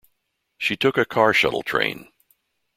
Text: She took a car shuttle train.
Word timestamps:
She 0.57 0.75
took 0.77 0.97
a 0.97 1.05
car 1.05 1.31
shuttle 1.31 1.61
train. 1.61 2.11